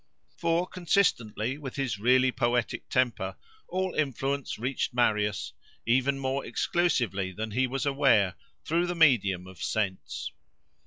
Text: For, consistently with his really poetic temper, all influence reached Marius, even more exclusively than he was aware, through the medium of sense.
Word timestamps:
For, 0.35 0.65
consistently 0.65 1.59
with 1.59 1.75
his 1.75 1.99
really 1.99 2.31
poetic 2.31 2.89
temper, 2.89 3.35
all 3.67 3.93
influence 3.93 4.57
reached 4.57 4.95
Marius, 4.95 5.53
even 5.85 6.17
more 6.17 6.43
exclusively 6.43 7.31
than 7.31 7.51
he 7.51 7.67
was 7.67 7.85
aware, 7.85 8.33
through 8.65 8.87
the 8.87 8.95
medium 8.95 9.45
of 9.45 9.61
sense. 9.61 10.31